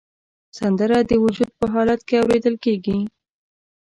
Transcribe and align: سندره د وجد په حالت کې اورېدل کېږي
سندره 0.57 0.97
د 1.09 1.11
وجد 1.23 1.49
په 1.59 1.65
حالت 1.73 2.01
کې 2.07 2.15
اورېدل 2.21 2.55
کېږي 2.63 2.97